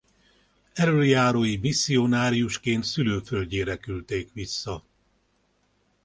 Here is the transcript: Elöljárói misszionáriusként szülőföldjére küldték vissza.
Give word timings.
Elöljárói 0.73 1.57
misszionáriusként 1.57 2.83
szülőföldjére 2.83 3.77
küldték 3.77 4.33
vissza. 4.33 4.83